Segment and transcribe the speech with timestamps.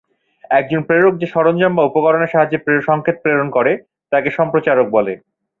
[0.51, 2.59] একজন প্রেরক যে সরঞ্জাম বা উপকরণের সাহায্যে
[2.81, 3.71] সংকেত প্রেরণ করে,
[4.11, 5.13] তাকে সম্প্রচারক বলে।